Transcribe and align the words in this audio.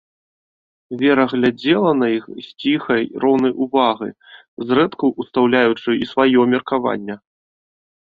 Вера 1.01 1.25
глядзела 1.33 1.91
на 1.99 2.07
іх 2.17 2.25
з 2.39 2.47
ціхай 2.65 3.03
роўнай 3.27 3.53
увагай, 3.67 4.11
зрэдку 4.67 5.13
ўстаўляючы 5.21 5.89
і 6.03 6.13
сваё 6.17 6.51
меркаванне. 6.59 7.15